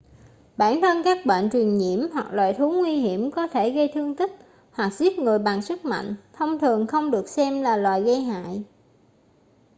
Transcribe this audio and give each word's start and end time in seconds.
bản 0.57 0.81
thân 0.81 0.97
các 1.05 1.25
bệnh 1.25 1.49
truyền 1.49 1.77
nhiễm 1.77 1.99
hoặc 2.13 2.27
loài 2.33 2.53
thú 2.53 2.71
nguy 2.71 2.95
hiểm 2.97 3.31
có 3.31 3.47
thể 3.47 3.69
gây 3.69 3.91
thương 3.93 4.15
tích 4.15 4.31
hoặc 4.71 4.93
giết 4.93 5.19
người 5.19 5.39
bằng 5.39 5.61
sức 5.61 5.85
mạnh 5.85 6.15
thông 6.33 6.59
thường 6.59 6.87
không 6.87 7.11
được 7.11 7.29
xem 7.29 7.61
là 7.61 7.77
loài 7.77 8.01
gây 8.01 8.21
hại 8.21 8.63